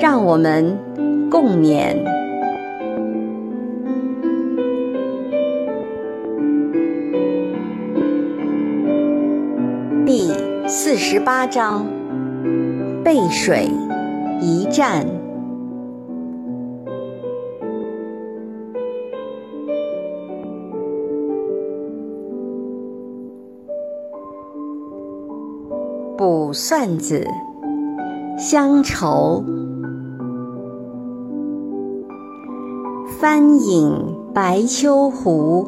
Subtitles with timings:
[0.00, 0.76] 让我们
[1.30, 1.96] 共勉。
[10.04, 10.32] 第
[10.68, 11.86] 四十八章：
[13.04, 13.68] 背水
[14.40, 15.06] 一战。
[26.16, 27.26] 卜算子，
[28.38, 29.42] 乡愁。
[33.24, 35.66] 帆影白秋湖，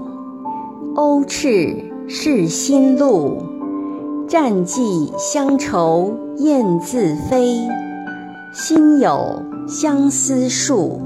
[0.95, 3.39] 鸥翅是新路。
[4.29, 7.61] 战绩乡愁雁自飞，
[8.53, 11.01] 心有相思树。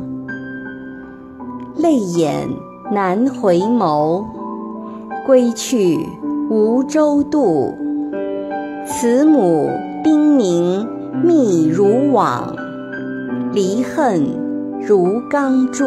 [1.77, 2.49] 泪眼
[2.91, 4.25] 难回眸，
[5.25, 6.01] 归去
[6.51, 7.73] 无舟渡。
[8.85, 9.71] 慈母
[10.03, 10.85] 冰凝
[11.23, 12.53] 密如网，
[13.53, 14.27] 离恨
[14.81, 15.87] 如钢铸。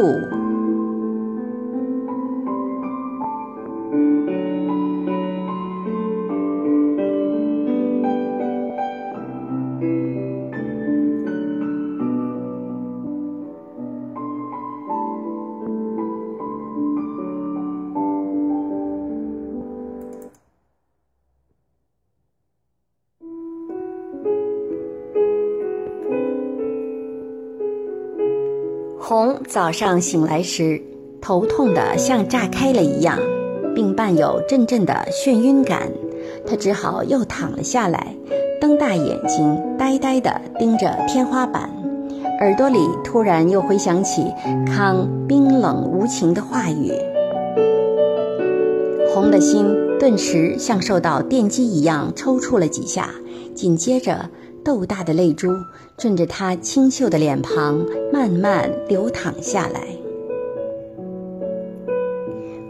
[29.06, 30.82] 红早上醒来时，
[31.22, 33.20] 头痛的像炸开了一样，
[33.76, 35.92] 并伴有阵阵的眩晕感。
[36.48, 38.16] 他只好又躺了下来，
[38.64, 41.70] 瞪大眼睛，呆呆地盯着天花板，
[42.40, 44.34] 耳朵里突然又回想起
[44.66, 46.94] 康冰冷无情的话语。
[49.14, 53.10] 红的心顿时像受到电击一样抽搐了几下，
[53.54, 54.30] 紧接着。
[54.64, 55.50] 豆大的泪珠
[55.98, 59.82] 顺着他清秀的脸庞慢慢流淌下来。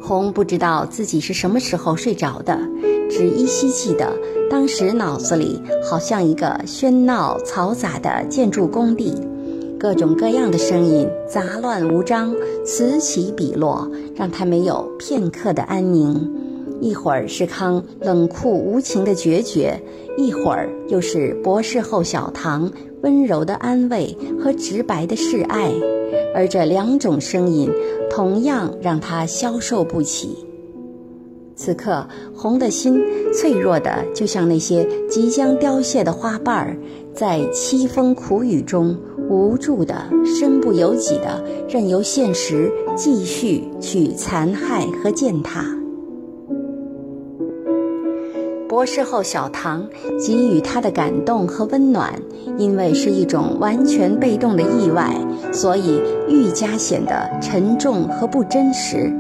[0.02, 2.58] 红不知道自己是什么时候睡着的，
[3.16, 4.12] 只依稀记得
[4.50, 9.14] 当时脑子里好像一个喧闹嘈杂的建筑工地，
[9.80, 12.36] 各种各样的声音杂乱无章，
[12.66, 16.28] 此起彼落，让他没有片刻的安宁。
[16.82, 19.80] 一会儿是康冷酷无情的决绝，
[20.18, 22.70] 一会儿又是博士后小唐
[23.04, 25.72] 温柔的安慰和直白的示爱，
[26.34, 27.70] 而这两种声音
[28.10, 30.36] 同样让他消受不起。
[31.56, 32.06] 此刻，
[32.36, 33.02] 红的心
[33.34, 36.78] 脆弱的就像那些即将凋谢的花瓣儿，
[37.14, 38.98] 在凄风苦雨中
[39.30, 45.64] 无助的、身不由己的，任由现实继续去残害和践踏。
[48.68, 49.88] 博士后小唐
[50.20, 52.12] 给予他的感动和温暖，
[52.58, 55.16] 因为是一种完全被动的意外，
[55.52, 59.14] 所以愈加显得沉重和不真实。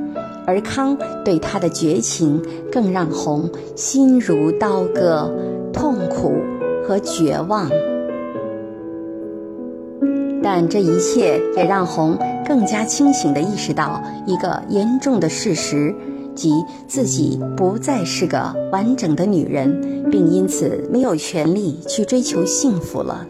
[0.46, 5.32] 而康对他的绝情，更让红心如刀割，
[5.72, 6.34] 痛苦
[6.86, 7.70] 和绝望。
[10.42, 15.94] 但这一切也让红更加清醒地意识到一个严重的事实。
[16.36, 16.52] 即
[16.88, 23.28] 自己不再是个完整的女人，并因此没有权利去追求幸福了。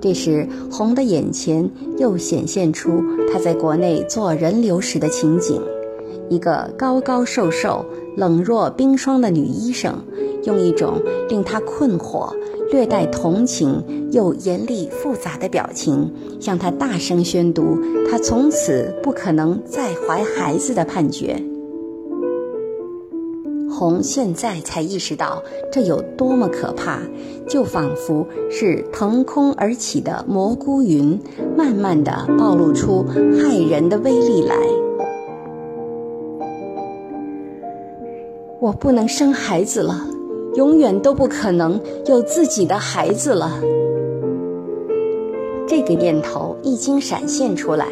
[0.00, 1.68] 这时，红的眼前
[1.98, 3.02] 又显现出
[3.32, 5.60] 她在国内做人流时的情景：
[6.34, 7.84] 一个高高瘦瘦、
[8.16, 9.94] 冷若冰霜的女医生，
[10.42, 12.34] 用一种令她困惑、
[12.72, 17.78] 略带同情又严厉复杂的表情，向她大声宣读
[18.10, 21.40] 她从此不可能再怀孩子的判决。
[23.70, 25.42] 红现在才意识到
[25.72, 27.00] 这有多么可怕，
[27.48, 31.18] 就仿佛是腾空而起的蘑菇云，
[31.56, 34.56] 慢慢的暴露出骇人的威力来。
[38.64, 40.06] 我不能生孩子了，
[40.54, 43.60] 永远都不可能有自己的孩子了。
[45.68, 47.86] 这个念头一经闪现出来。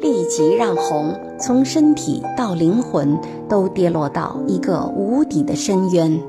[0.00, 6.20] 立即让红从身体到灵魂都跌落到一个无底的深渊，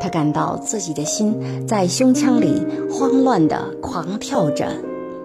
[0.00, 4.68] 他感到自己的心在胸腔里慌乱地狂跳着，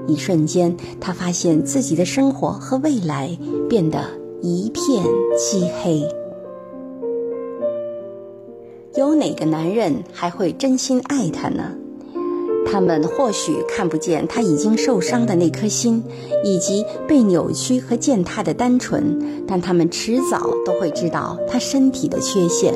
[0.08, 3.38] 一瞬间，他发现自己的生活和未来
[3.70, 4.00] 变得
[4.42, 5.04] 一片
[5.38, 6.02] 漆黑。
[8.98, 11.72] 有哪个男人还会真心爱她呢？
[12.66, 16.04] 他们或许看不见他已经受伤的那颗心，
[16.44, 22.74] 以及被扭曲和践踏的单纯，但他们迟早都会知道他身体的缺陷。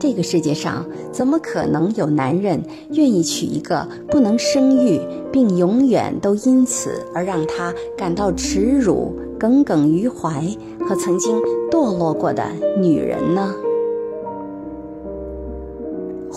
[0.00, 2.60] 这个世界上怎么可能有男人
[2.90, 5.00] 愿意娶一个不能生育，
[5.30, 10.44] 并永远都因此而让他感到耻辱、耿耿于怀
[10.88, 11.40] 和曾经
[11.70, 12.44] 堕落过的
[12.80, 13.54] 女人呢？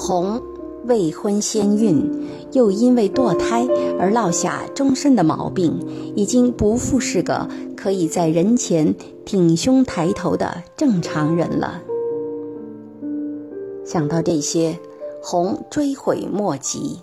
[0.06, 0.42] 红，
[0.86, 3.66] 未婚先孕，又因为堕胎
[3.98, 5.80] 而落下终身的毛病，
[6.14, 7.48] 已经不复是个
[7.78, 11.82] 可以在人前挺胸抬头的正常人了。
[13.86, 14.78] 想到这些，
[15.22, 17.00] 红追悔莫及。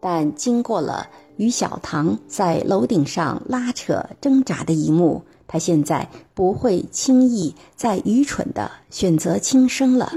[0.00, 1.06] 但经过了
[1.36, 10.10] 与小唐在楼顶上拉扯挣扎的一幕，他现在不会轻易再愚蠢的选择轻生了。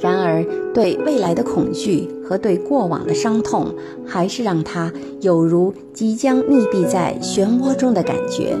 [0.00, 3.66] 然而，对未来的恐惧和对过往的伤痛，
[4.06, 8.56] 还是让他有如即将溺毙在漩涡中的感觉。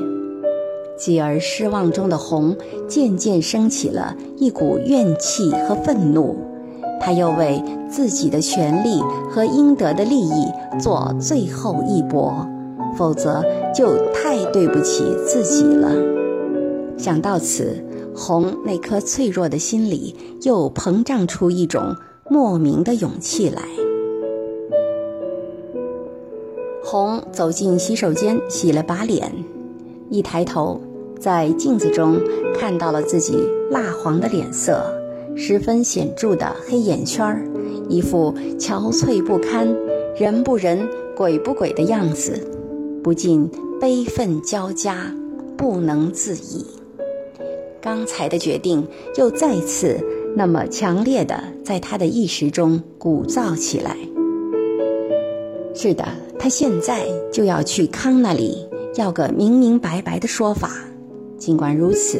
[0.98, 2.54] 继而失望中的红
[2.86, 6.36] 渐渐升起了一股怨气和愤怒，
[7.00, 9.00] 他又为自己的权利
[9.30, 10.44] 和应得的利益
[10.78, 12.46] 做最后一搏，
[12.98, 13.42] 否则
[13.74, 15.90] 就太对不起自己了。
[16.98, 17.82] 想到此，
[18.14, 21.96] 红那颗脆弱的心里又膨胀出一种
[22.28, 23.62] 莫名的勇气来。
[26.82, 29.32] 红走进洗手间，洗了把脸，
[30.08, 30.80] 一抬头。
[31.20, 32.18] 在镜子中
[32.58, 34.82] 看到了自己蜡黄的脸色，
[35.36, 37.46] 十分显著的黑眼圈儿，
[37.90, 39.68] 一副憔悴不堪、
[40.16, 42.50] 人不人、鬼不鬼的样子，
[43.04, 45.14] 不禁悲愤交加，
[45.58, 46.79] 不能自已。
[47.80, 48.86] 刚才的决定
[49.16, 49.98] 又再次
[50.36, 53.96] 那么强烈的在他的意识中鼓噪起来。
[55.74, 56.04] 是的，
[56.38, 60.70] 他现在就要去康那里要个明明白白的说法。
[61.38, 62.18] 尽管如此，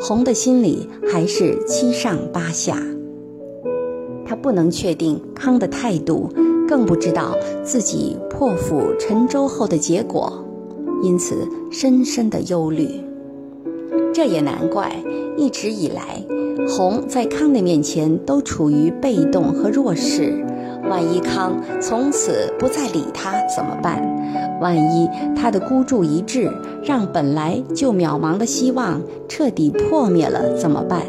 [0.00, 2.76] 红的心里还是七上八下。
[4.26, 6.28] 他不能确定康的态度，
[6.68, 7.34] 更不知道
[7.64, 10.44] 自己破釜沉舟后的结果，
[11.02, 12.86] 因此深深的忧虑。
[14.18, 14.90] 这也难怪，
[15.36, 16.20] 一直以来，
[16.66, 20.44] 红在康的面前都处于被动和弱势。
[20.90, 24.02] 万一康从此不再理他怎么办？
[24.60, 26.50] 万一他的孤注一掷
[26.82, 31.02] 让本来就渺茫的希望彻底破灭了怎么办？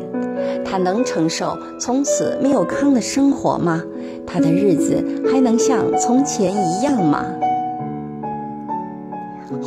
[0.63, 3.81] 他能承受从此没有康的生活吗？
[4.27, 7.25] 他的日子还能像从前一样吗？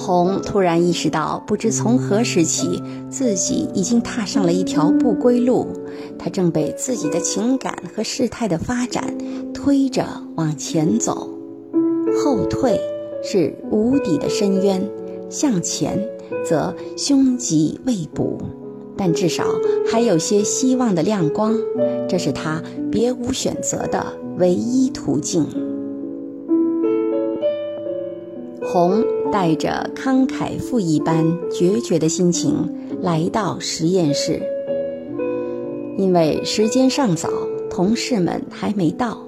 [0.02, 5.69] 红突然意识到，不知从何时起，自己已经踏上了一条不归路。
[6.19, 9.16] 他正被自己的情感和事态的发展
[9.54, 10.04] 推着
[10.34, 11.28] 往前走，
[12.19, 12.81] 后退
[13.22, 14.90] 是无底的深渊，
[15.31, 16.04] 向前
[16.44, 18.38] 则凶吉未卜。
[18.96, 19.44] 但至少
[19.90, 21.56] 还有些希望的亮光，
[22.08, 22.60] 这是他
[22.90, 24.04] 别无选择的
[24.37, 25.47] 唯一途径。
[28.73, 32.55] 红带着慷慨赴义般决绝的心情
[33.02, 34.41] 来到实验室，
[35.99, 37.29] 因为时间尚早，
[37.69, 39.19] 同事们还没到。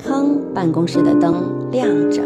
[0.00, 2.22] 康办公室的灯亮着，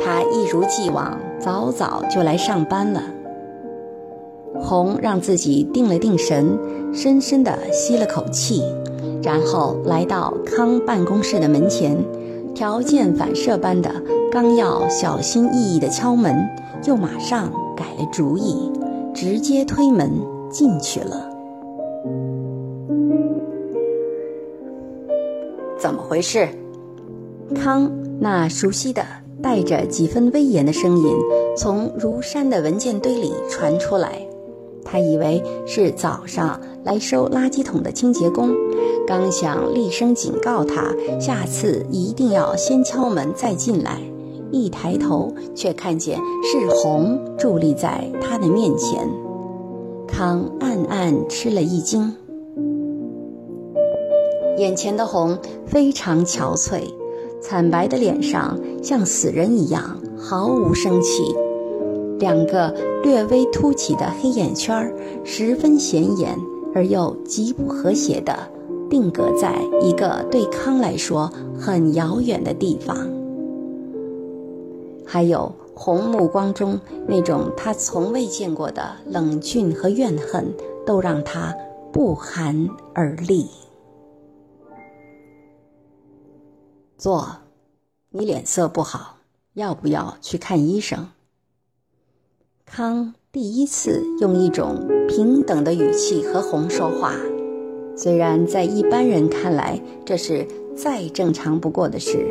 [0.00, 3.00] 他一如既往早早就来上班了。
[4.60, 6.58] 红让自己定了定神，
[6.92, 8.64] 深深地吸了口气，
[9.22, 11.96] 然后来到康办公室的门前，
[12.52, 13.88] 条件反射般的。
[14.36, 16.46] 刚要小心翼翼地敲门，
[16.84, 18.70] 又马上改了主意，
[19.14, 20.12] 直接推门
[20.50, 21.26] 进去了。
[25.78, 26.46] 怎么回事？
[27.54, 27.90] 康
[28.20, 29.02] 那熟悉的、
[29.42, 31.16] 带着几分威严的声音
[31.56, 34.20] 从如山的文件堆里传出来。
[34.84, 38.50] 他以为是早上来收垃圾桶的清洁工，
[39.06, 43.98] 刚想厉声警告他，下次一定要先敲门再进来。
[44.50, 49.08] 一抬头，却看见是红伫立在他的面前。
[50.06, 52.14] 康暗暗吃了一惊，
[54.56, 55.36] 眼前的红
[55.66, 56.82] 非常憔悴，
[57.40, 61.22] 惨白的脸上像死人一样，毫无生气。
[62.18, 64.90] 两个略微凸起的黑眼圈
[65.22, 66.34] 十分显眼，
[66.74, 68.34] 而又极不和谐的
[68.88, 72.96] 定格在一个对康来说很遥远的地方。
[75.16, 80.54] 还有红目光中那种他从未见过的冷峻和怨恨，
[80.84, 81.56] 都让他
[81.90, 83.48] 不寒而栗。
[86.98, 87.26] 坐，
[88.10, 89.16] 你脸色不好，
[89.54, 91.08] 要不要去看医生？
[92.66, 97.14] 康第一次用一种平等的语气和红说话，
[97.96, 100.46] 虽然在一般人看来这是
[100.76, 102.28] 再正常不过的事，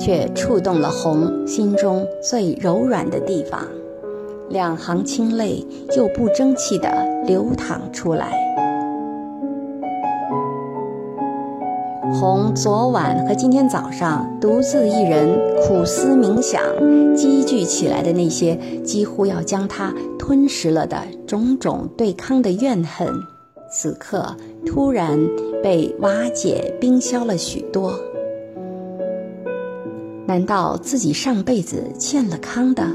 [0.00, 3.60] 却触动了红心中最柔软的地方，
[4.48, 5.64] 两行清泪
[5.96, 6.88] 又不争气地
[7.26, 8.32] 流淌出来。
[12.12, 16.60] 红昨晚和今天早上独自一人苦思冥想，
[17.14, 23.06] 积聚起来的那些几乎要将他吞噬了的种种对康的怨恨，
[23.70, 24.34] 此刻
[24.66, 25.20] 突然
[25.62, 27.94] 被瓦解冰消了许多。
[30.30, 32.86] 难道自己上辈子欠了康的？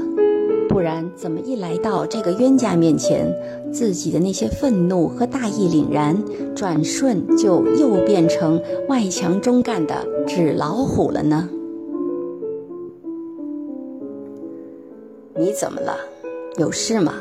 [0.70, 3.30] 不然，怎么一来到这个冤家面前，
[3.70, 6.16] 自己的那些愤怒和大义凛然，
[6.54, 11.46] 转瞬就又变成外强中干的纸老虎了呢？
[15.34, 15.94] 你怎么了？
[16.56, 17.16] 有事吗？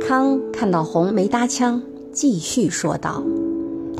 [0.00, 3.22] 康看到红没搭腔，继续说道。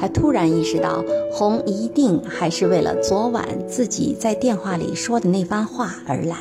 [0.00, 6.36] 他突然意识到，红一定还是为了昨晚自己在电话里说的那番话而来。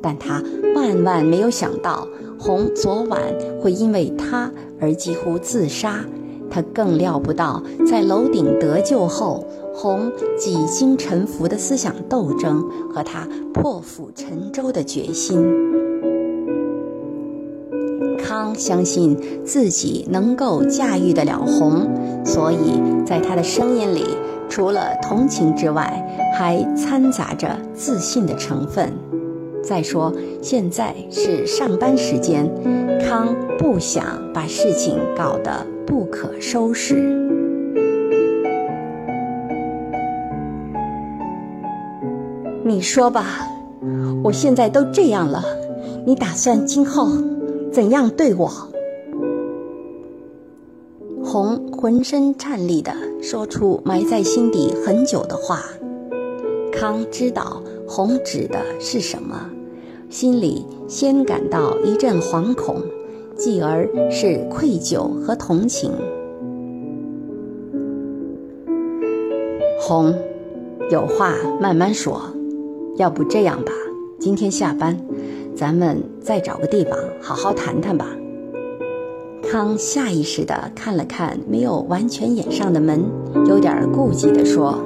[0.00, 0.40] 但他
[0.74, 2.06] 万万没有想到，
[2.38, 3.20] 红昨晚
[3.60, 4.50] 会因为他
[4.80, 6.04] 而几乎自杀。
[6.48, 15.69] 他更料不到，在楼顶得救后，红几经沉浮的思想斗争和他破釜沉舟的决心。
[18.40, 21.86] 康相信自己能够驾驭得了红，
[22.24, 24.02] 所以在他的声音里，
[24.48, 26.02] 除了同情之外，
[26.34, 28.94] 还掺杂着自信的成分。
[29.62, 32.50] 再说，现在是上班时间，
[33.06, 33.28] 康
[33.58, 36.96] 不想把事情搞得不可收拾。
[42.64, 43.46] 你说吧，
[44.24, 45.44] 我现在都这样了，
[46.06, 47.06] 你打算今后
[47.72, 48.50] 怎样对我？
[51.22, 55.62] 红浑身颤栗地说出埋在心底很久的话。
[56.72, 57.62] 康知道。
[57.92, 59.50] 红指的是什么？
[60.08, 62.76] 心里先感到一阵惶恐，
[63.34, 65.90] 继而是愧疚和同情。
[69.80, 70.14] 红，
[70.88, 72.22] 有话慢慢说，
[72.94, 73.72] 要不这样吧，
[74.20, 74.96] 今天下班，
[75.54, 78.06] 咱们再找个地方好好谈谈吧。
[79.50, 83.04] 康下意识地看了看没有完全掩上的门，
[83.46, 84.78] 有点顾忌地说。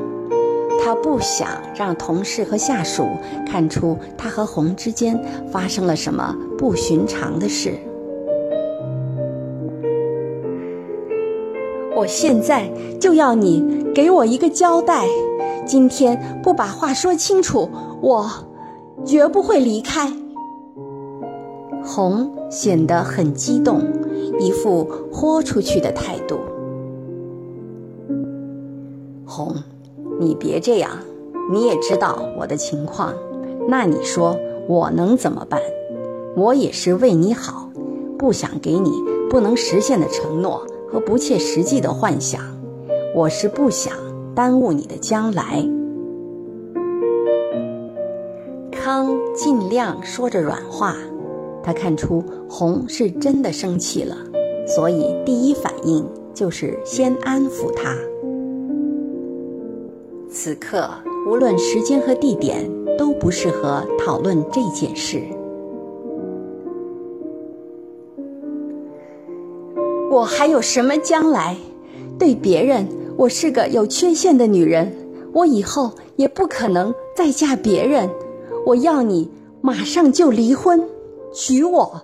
[0.82, 3.06] 他不想让同事和下属
[3.46, 5.18] 看出他和红之间
[5.50, 7.72] 发生了什么不寻常的事。
[11.96, 12.68] 我现在
[13.00, 15.06] 就要你给我一个交代，
[15.64, 17.70] 今天不把话说清楚，
[18.02, 18.30] 我
[19.04, 20.12] 绝不会离开。
[21.84, 23.80] 红显得很激动，
[24.40, 26.38] 一副豁出去的态度。
[29.24, 29.54] 红。
[30.20, 30.92] 你别这样，
[31.50, 33.12] 你也知道我的情况，
[33.68, 34.38] 那你说
[34.68, 35.60] 我能怎么办？
[36.36, 37.68] 我也是为你好，
[38.16, 38.92] 不想给你
[39.28, 42.40] 不能实现的承诺和不切实际的幻想，
[43.12, 43.92] 我是不想
[44.36, 45.68] 耽误你的将来。
[48.70, 50.94] 康尽量说着软话，
[51.64, 54.16] 他看出红是真的生气了，
[54.66, 57.96] 所以第一反应就是先安抚他。
[60.28, 60.90] 此刻，
[61.28, 65.22] 无论时间和地点都不适合讨论这件事。
[70.10, 71.56] 我还有什么将来？
[72.18, 74.92] 对别人，我是个有缺陷的女人，
[75.32, 78.08] 我以后也不可能再嫁别人。
[78.64, 79.28] 我要你
[79.60, 80.80] 马上就离婚，
[81.34, 82.00] 娶我。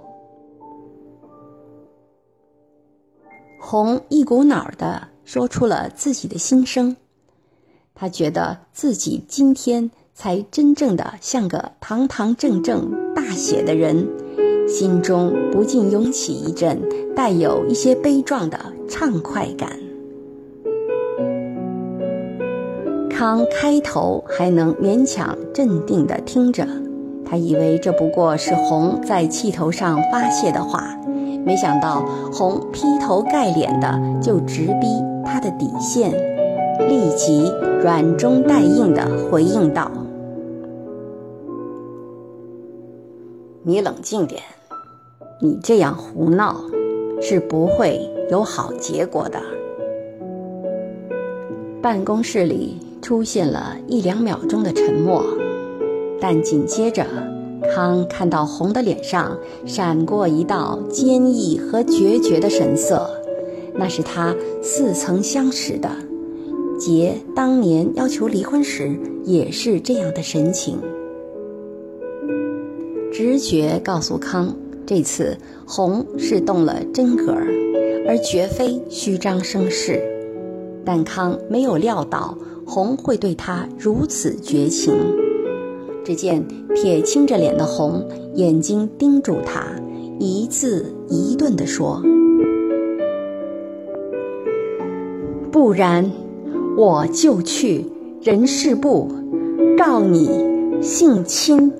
[3.60, 6.96] 红一股脑的说出了自己的心声。
[7.94, 14.08] 他觉得自己今天才真正的像个堂堂正正大写的人，
[14.66, 16.80] 心中不禁涌起一阵
[17.14, 18.58] 带有一些悲壮的
[18.88, 19.78] 畅快感。
[23.10, 26.66] 康开头还能勉强镇定地听着，
[27.30, 30.98] 他以为这不过是红在气头上发泄的话，
[31.46, 34.88] 没想到红劈头盖脸的就直逼
[35.24, 36.10] 他的底线，
[36.88, 37.50] 立即。
[37.82, 39.90] 软中带硬的回应道
[43.64, 44.42] ：“你冷静点，
[45.40, 46.56] 你这样胡闹
[47.22, 49.40] 是不会有好结果的。”
[51.80, 55.24] 办公室里出现了一两秒钟的沉默，
[56.20, 57.06] 但紧接着，
[57.74, 63.10] 康看到红的脸上闪过一道坚毅和决绝的神色，
[63.74, 65.88] 那是他似曾相识的。
[66.78, 70.78] 杰当年要求离婚时也是这样的神情。
[73.12, 74.54] 直觉告诉康，
[74.86, 75.36] 这次
[75.66, 77.46] 红是动了真格儿，
[78.08, 80.00] 而绝非虚张声势。
[80.84, 82.36] 但康没有料到
[82.66, 84.94] 红会对他如此绝情。
[86.04, 89.64] 只见铁青着脸的红眼睛盯住他，
[90.18, 92.02] 一字一顿地说
[95.52, 96.10] ：“不然，
[96.76, 97.86] 我就去
[98.22, 99.08] 人事部
[99.78, 100.30] 告你
[100.80, 101.72] 性侵。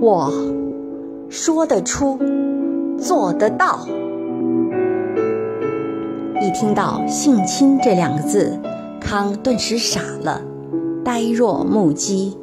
[0.00, 0.32] 我
[1.28, 2.18] 说得出，
[2.98, 3.86] 做得到。”
[6.40, 8.58] 一听到“性侵”这两个字，
[9.00, 10.40] 康顿时傻了，
[11.04, 12.36] 呆若木鸡，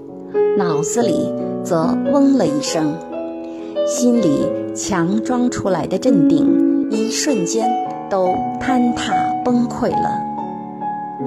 [0.58, 1.32] 脑子里
[1.63, 2.96] 则嗡了一声，
[3.88, 7.70] 心里强装出来的镇定，一瞬间
[8.10, 8.28] 都
[8.60, 9.13] 坍塌
[9.44, 10.22] 崩溃了。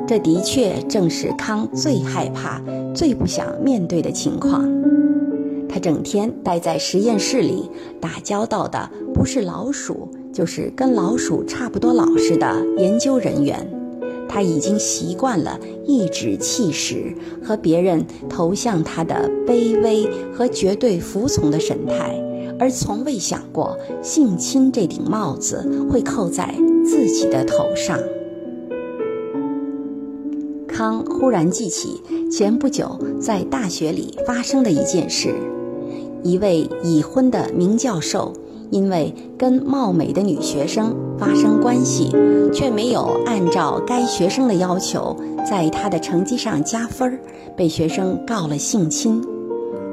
[0.07, 2.61] 这的确正是康最害怕、
[2.95, 4.65] 最不想面对的情况。
[5.69, 7.71] 他整天待在实验室里，
[8.01, 10.09] 打交道的不是老鼠。
[10.33, 13.67] 就是跟老鼠差不多老实的研究人员，
[14.29, 22.23] 他已经习惯了颐指气使和别人投向他的卑微和绝对服从的神态，
[22.59, 26.55] 而从未想过性侵这顶帽子会扣在
[26.85, 27.99] 自己的头上。
[30.67, 35.35] 康忽然记起前不久在大学里发生的一件事：
[36.23, 38.33] 一位已婚的名教授。
[38.71, 42.11] 因为跟貌美的女学生发生关系，
[42.53, 45.17] 却没有按照该学生的要求
[45.49, 47.19] 在她的成绩上加分，
[47.57, 49.23] 被学生告了性侵。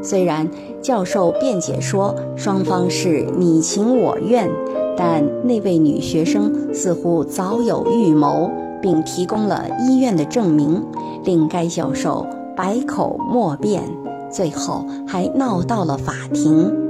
[0.02, 0.50] 虽然
[0.82, 4.50] 教授辩解说双方是你情我愿，
[4.98, 10.84] 但那位女学生似乎早有预谋，并提供了医院的证明，
[11.24, 13.82] 令该教授百口莫辩，
[14.30, 16.83] 最后还闹到了法庭。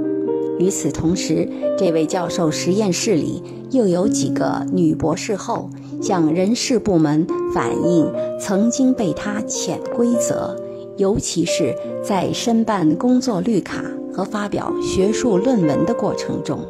[0.58, 5.68] 与此同时，这位教授实验室里又有几个女博士后
[6.00, 10.56] 向人事部门反映，曾经被他潜规则，
[10.96, 16.60] 尤其是在申办工作绿卡和发表学术论文的过程中。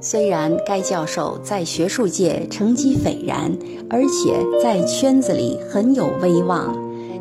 [0.00, 3.56] 虽然该教授在学术界成绩斐然，
[3.88, 6.76] 而且在圈子里很有威望，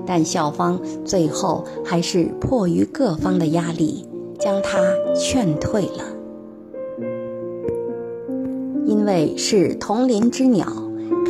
[0.05, 4.05] 但校方最后还是迫于各方的压力。
[4.45, 4.79] 将他
[5.15, 6.05] 劝退了，
[8.85, 10.67] 因为是同林之鸟，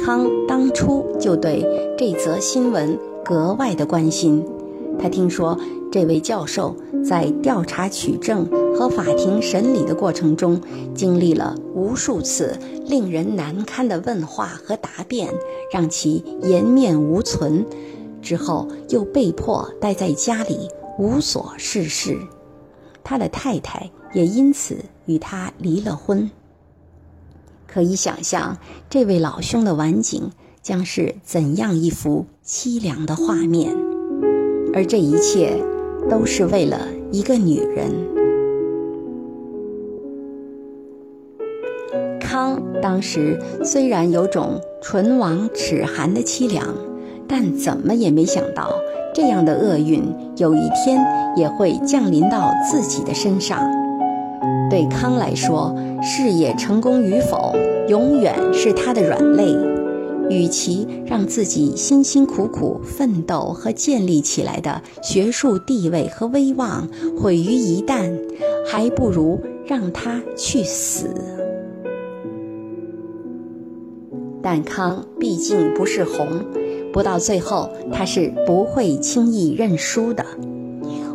[0.03, 1.65] 康当初就对
[1.97, 4.45] 这则新闻格外的关心。
[4.99, 5.57] 他听说
[5.89, 6.75] 这位教授
[7.05, 10.59] 在调查取证和法庭审理的过程中，
[10.93, 15.33] 经历了无数次令人难堪的问话和答辩，
[15.71, 17.65] 让其颜面无存，
[18.21, 20.67] 之后又被迫待在家里
[20.99, 22.17] 无所事事。
[23.05, 26.29] 他的太太也因此与他离了婚。
[27.67, 28.57] 可以想象，
[28.89, 33.75] 这位老兄的晚景将是怎样一幅凄凉的画面，
[34.73, 35.61] 而这一切
[36.09, 37.91] 都是为了一个女人。
[42.19, 46.75] 康当时虽然有种唇亡齿寒的凄凉，
[47.27, 48.73] 但怎么也没想到。
[49.15, 50.03] 这样的厄运
[50.35, 51.01] 有一天
[51.37, 53.65] 也会降临到自己的身上。
[54.69, 55.73] 对康来说，
[56.03, 57.55] 事业成功与否
[57.87, 59.55] 永远是他的软肋。
[60.27, 68.11] 与其让自己辛辛苦苦奋斗和建立起来的学术地位和威望毁于一旦，
[68.67, 71.07] 还不如让他去死。
[74.41, 76.27] 但康毕竟不是红。
[76.95, 80.25] 不到最后，他是不会轻易认输的。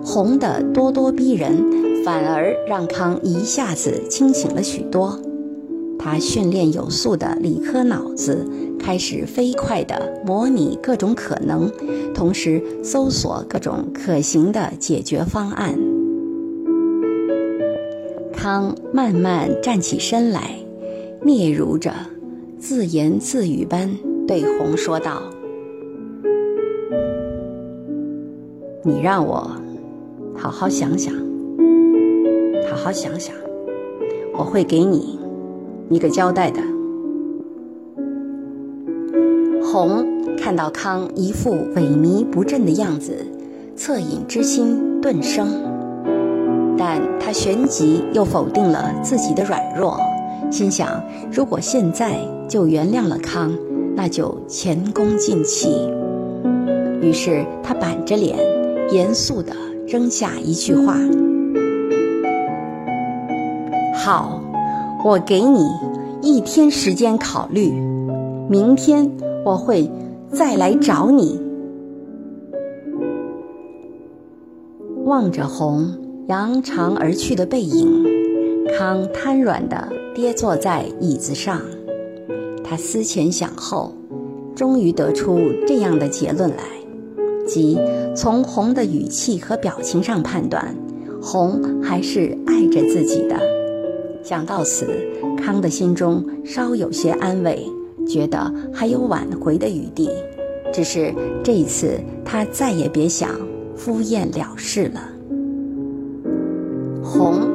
[0.05, 5.19] 红的咄咄逼人，反而让康一下子清醒了许多。
[5.99, 8.47] 他训练有素的理科脑子
[8.79, 11.73] 开始飞快地模拟各种可能，
[12.15, 15.75] 同时搜索各种可行的解决方案。
[18.35, 20.59] 康慢慢站起身来，
[21.23, 21.91] 嗫嚅着，
[22.59, 25.23] 自言自语般对红说道。
[28.83, 29.51] 你让我
[30.35, 31.13] 好好想想。
[32.71, 33.35] 好好想想，
[34.33, 35.19] 我会给你
[35.91, 36.61] 一个交代的。
[39.63, 40.07] 红
[40.39, 43.27] 看到康一副萎靡不振的样子，
[43.77, 45.49] 恻隐之心顿生，
[46.79, 50.01] 但他旋即又否定了自己的软弱，
[50.51, 50.89] 心想：
[51.31, 52.17] 如果现在
[52.49, 53.53] 就原谅了康，
[53.95, 55.69] 那就前功尽弃。
[57.03, 58.39] 于是他板着脸，
[58.93, 59.53] 严肃地
[59.87, 60.97] 扔下一句话
[63.95, 64.41] ：“好，
[65.05, 65.67] 我给你
[66.23, 67.71] 一天时间考虑，
[68.49, 69.11] 明天。”
[69.43, 69.91] 我会
[70.31, 71.41] 再来找你。
[75.07, 75.97] 望着红
[76.29, 78.05] 扬长而去的背影，
[78.79, 81.63] 康瘫软地跌坐在椅子上。
[82.63, 83.95] 他思前想后，
[84.55, 86.57] 终于得出这样的结论来：
[87.51, 87.77] 即
[88.15, 90.73] 从红的语气和表情上判断，
[91.21, 93.37] 红还是爱着自己的。
[94.23, 94.87] 想到此，
[95.37, 97.67] 康的心中稍有些安慰。
[98.07, 100.11] 觉得还有挽回的余地，
[100.73, 103.29] 只是这一次他再也别想
[103.77, 105.01] 敷衍了事了。
[107.03, 107.49] 红，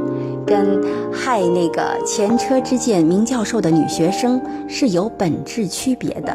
[0.46, 0.82] 跟
[1.12, 6.34] 害那个前车之鉴明教授的女学生是有本质区别的。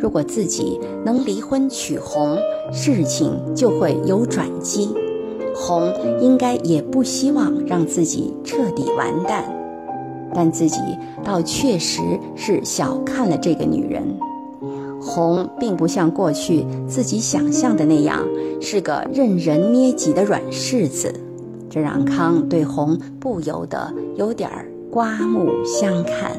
[0.00, 2.38] 如果自己能离婚娶红，
[2.72, 4.88] 事情就会有转机。
[5.54, 9.44] 红应该也不希望让自己彻底完蛋。
[10.32, 10.78] 但自己
[11.24, 12.00] 倒确实
[12.36, 14.16] 是小看了这个女人，
[15.02, 18.24] 红并不像过去自己想象的那样
[18.60, 21.12] 是个任人捏脊的软柿子，
[21.68, 24.48] 这让康对红不由得有点
[24.88, 26.30] 刮目相看。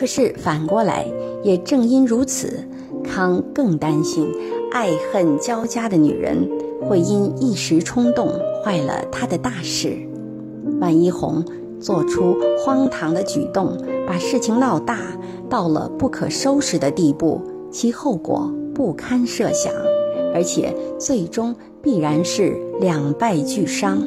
[0.00, 1.06] 可是反过来，
[1.42, 2.64] 也正因如此，
[3.04, 4.32] 康更担心
[4.72, 6.48] 爱恨交加的女人
[6.80, 8.32] 会因一时冲动
[8.64, 9.98] 坏了他的大事。
[10.80, 11.44] 万一红
[11.78, 15.00] 做出荒唐的举动，把事情闹大
[15.50, 19.70] 到了不可收拾的地步，其后果不堪设想，
[20.32, 24.02] 而且最终必然是两败俱伤。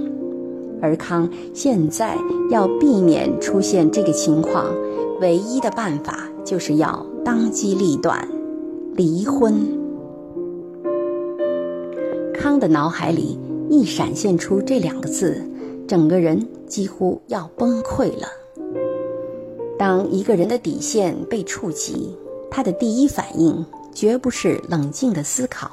[0.82, 2.18] 而康现在
[2.50, 4.66] 要避免出现这个情况，
[5.24, 8.28] 唯一的办法就是要当机立断，
[8.94, 9.54] 离婚。
[12.34, 15.42] 康的脑海里一闪现出这两个字。
[15.88, 18.28] 整个人几乎要崩溃了。
[19.78, 22.18] 当一个人的底线被触及，
[22.52, 25.70] 他的第一反应绝不是冷静的思考，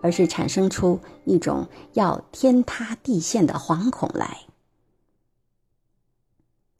[0.00, 4.36] 而是产生出一种要天塌地陷的惶恐来。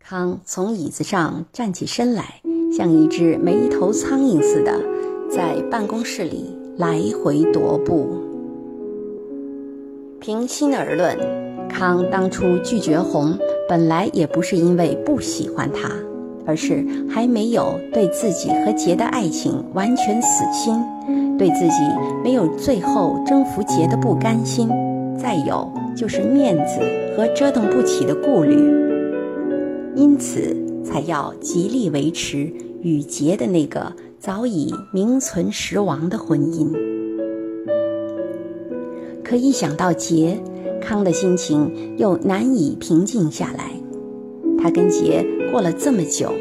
[0.07, 2.43] 康从椅子上站起身来，
[2.77, 4.79] 像一只没头苍蝇似的，
[5.31, 8.21] 在办公室里来回踱步。
[10.21, 11.17] 平心而论。
[11.71, 13.35] 康当初拒绝红，
[13.67, 15.90] 本来也不是因为不喜欢他，
[16.45, 20.79] 而是还没有对自己和杰的爱情完全死心，
[21.38, 21.79] 对自己
[22.23, 24.69] 没有最后征服杰的不甘心，
[25.19, 26.79] 再有就是面子
[27.17, 28.55] 和折腾不起的顾虑，
[29.96, 32.52] 因此才要极力维持
[32.83, 36.68] 与杰的那个早已名存实亡的婚姻。
[39.22, 40.38] 可一想到杰，
[40.80, 43.70] 康的心情又难以平静下来。
[44.59, 46.33] 他跟杰过了这么久，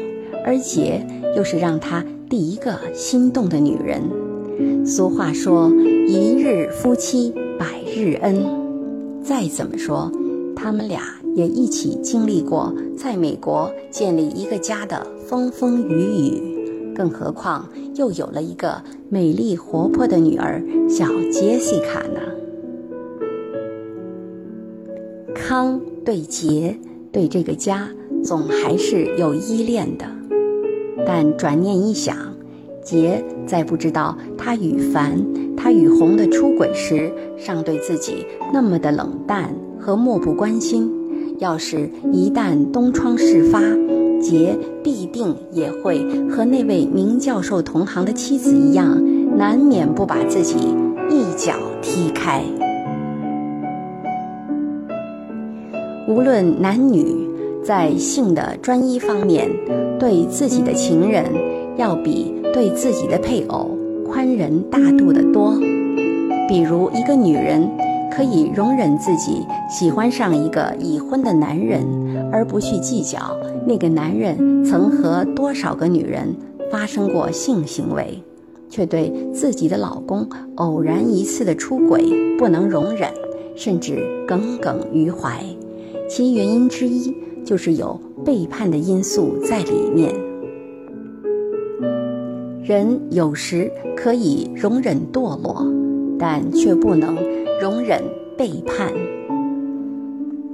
[0.44, 4.02] 而杰又是让他第一个心动的女人。
[4.86, 5.70] 俗话说
[6.06, 8.44] ：“一日夫妻百日恩。”
[9.24, 10.12] 再怎么说，
[10.54, 11.00] 他们俩
[11.34, 22.20] 也一起经历过在美国建立一个家的风风雨雨，更何况又有了一个美丽活泼的女儿小杰西卡呢？
[25.34, 26.78] 康对杰
[27.12, 27.88] 对这个家
[28.22, 30.06] 总还是有依恋的，
[31.04, 32.16] 但转念一想，
[32.82, 35.20] 杰在不知道他与凡、
[35.56, 40.90] 他与红的出轨时，尚对自己那么的冷淡和漠不关心。
[41.38, 43.60] 要是一旦东窗事发，
[44.20, 45.98] 杰必定也会
[46.30, 49.02] 和那位明教授同行的妻子一样，
[49.36, 50.54] 难免不把自己
[51.10, 52.40] 一脚踢开。
[56.06, 57.04] 无论男女，
[57.64, 59.50] 在性的专一方面，
[59.98, 61.24] 对自己的情人
[61.76, 65.52] 要比对自己的配偶宽仁大度得多。
[66.48, 67.68] 比如，一个女人
[68.16, 71.82] 可以容忍自己喜欢上一个已婚的男人，
[72.32, 76.34] 而不去计较那个男人曾和多少个女人
[76.70, 78.22] 发生过性行为，
[78.68, 82.04] 却对自己的老公偶然一次的出轨
[82.38, 83.10] 不能容忍，
[83.56, 85.42] 甚至耿耿于怀。
[86.08, 87.12] 其原因之一
[87.44, 90.14] 就是有背叛的因素在里面。
[92.62, 95.66] 人有时可以容忍堕落，
[96.18, 97.16] 但却不能
[97.64, 97.98] 容忍
[98.36, 98.92] 背叛。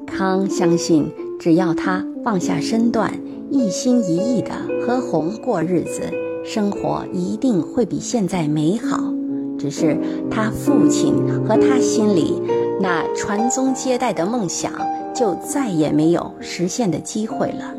[0.06, 3.12] 康相信，只要他放下身段，
[3.50, 6.02] 一心一意的和红过日子，
[6.44, 9.12] 生活一定会比现在美好。
[9.58, 9.98] 只是
[10.30, 12.40] 他父亲和他心里
[12.80, 14.70] 那传宗接代的梦想，
[15.12, 17.74] 就再也没有实现的机会了。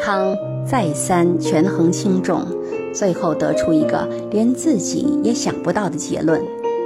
[0.00, 0.32] 康
[0.64, 2.42] 再三权衡轻重，
[2.94, 6.40] 最后得出一个连自己也想不到的结论，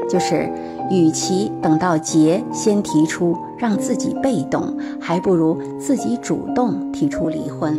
[0.09, 0.51] 就是。
[0.91, 7.79] 与其等到杰先提出让自己被动，还不如自己主动提出离婚。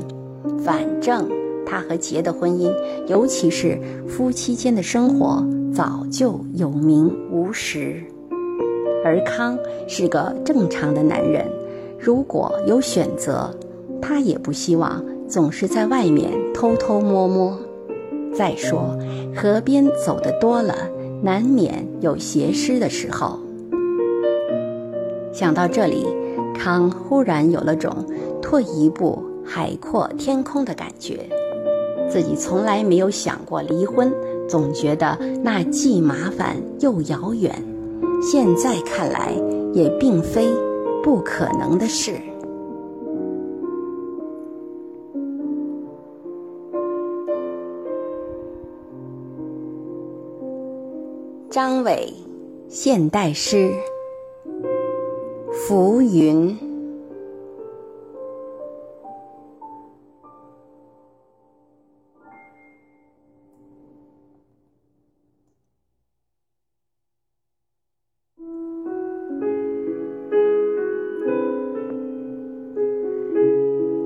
[0.64, 1.28] 反正
[1.66, 2.72] 他和杰的婚姻，
[3.08, 7.96] 尤其是夫妻间的生活，早就有名无实。
[9.04, 11.48] 而康是个正常的男人，
[11.98, 13.50] 如果有选择，
[14.00, 17.58] 他也不希望总是在外面偷偷摸摸。
[18.34, 18.98] 再说，
[19.36, 20.76] 河边走的多了。
[21.22, 23.38] 难免有斜失的时候。
[25.34, 26.08] 想到这里，
[26.58, 27.94] 康忽然有了种
[28.42, 31.20] 退一步海阔天空的感觉。
[32.10, 34.12] 自己从来没有想过离婚，
[34.48, 37.54] 总觉得那既麻烦又遥远。
[38.22, 39.34] 现在看来，
[39.74, 40.48] 也并非
[41.04, 42.14] 不可能的事。
[51.52, 52.14] 张伟，
[52.68, 53.72] 现代诗。
[55.52, 56.56] 浮云。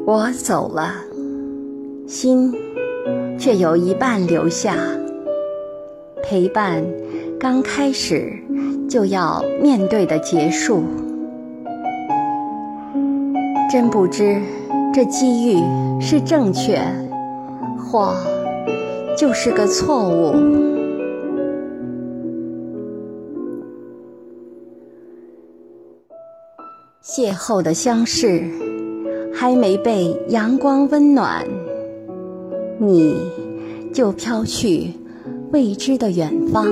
[0.06, 0.93] 我走了，
[2.08, 2.53] 心
[3.38, 4.77] 却有一半留下，
[6.23, 7.02] 陪伴。
[7.43, 8.32] 刚开始
[8.89, 10.82] 就要面对的结束，
[13.69, 14.41] 真不知
[14.93, 15.62] 这机遇
[15.99, 16.79] 是正确，
[17.77, 18.15] 或
[19.17, 20.34] 就是个错误。
[27.03, 28.41] 邂逅的相识，
[29.34, 31.45] 还没被阳光温暖，
[32.77, 33.17] 你
[33.93, 34.93] 就飘去
[35.51, 36.65] 未知的远方。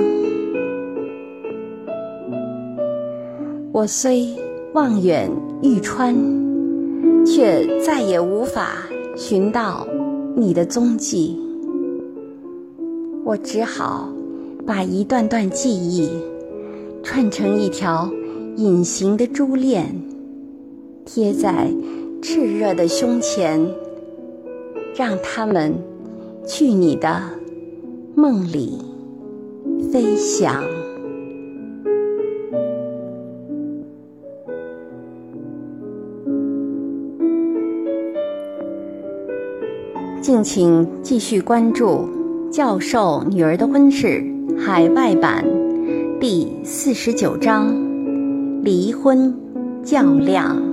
[3.74, 4.28] 我虽
[4.74, 5.32] 望远
[5.64, 6.14] 欲穿，
[7.26, 9.88] 却再也无法寻到
[10.36, 11.40] 你的踪迹。
[13.24, 14.10] 我只好
[14.66, 16.10] 把一段段记忆
[17.02, 18.12] 串成一条
[18.58, 19.86] 隐形的珠链，
[21.06, 21.72] 贴在
[22.22, 23.66] 炽热的胸前，
[24.94, 25.74] 让它们
[26.46, 27.22] 去你的
[28.16, 28.80] 梦里
[29.94, 30.62] 飞翔。
[40.32, 42.08] 敬请继续关注
[42.50, 44.08] 《教授女儿的婚事》
[44.58, 45.44] 海外版
[46.22, 47.76] 第四十九章：
[48.64, 49.36] 离婚
[49.84, 50.71] 较量。